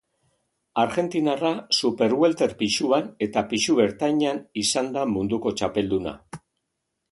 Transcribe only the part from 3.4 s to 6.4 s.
pisu ertainean izan da munduko txapelduna.